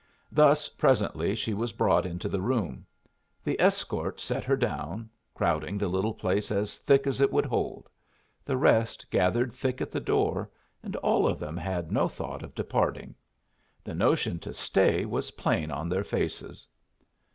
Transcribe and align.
Thus, 0.31 0.67
presently, 0.67 1.35
she 1.35 1.53
was 1.53 1.73
brought 1.73 2.07
into 2.07 2.27
the 2.27 2.41
room. 2.41 2.87
The 3.43 3.61
escort 3.61 4.19
set 4.19 4.43
her 4.45 4.57
down, 4.57 5.11
crowding 5.35 5.77
the 5.77 5.89
little 5.89 6.15
place 6.15 6.49
as 6.49 6.77
thick 6.77 7.05
as 7.05 7.21
it 7.21 7.31
would 7.31 7.45
hold; 7.45 7.87
the 8.43 8.57
rest 8.57 9.07
gathered 9.11 9.53
thick 9.53 9.79
at 9.79 9.91
the 9.91 9.99
door, 9.99 10.49
and 10.81 10.95
all 10.95 11.27
of 11.27 11.37
them 11.37 11.55
had 11.55 11.91
no 11.91 12.07
thought 12.07 12.41
of 12.41 12.55
departing. 12.55 13.13
The 13.83 13.93
notion 13.93 14.39
to 14.39 14.55
stay 14.55 15.05
was 15.05 15.29
plain 15.37 15.69
on 15.69 15.87
their 15.87 16.03
faces. 16.03 16.67